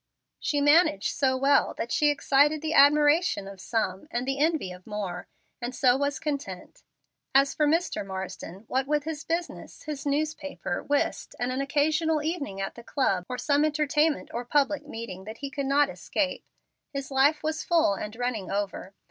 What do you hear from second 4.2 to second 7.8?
the envy of more; and so was content. As for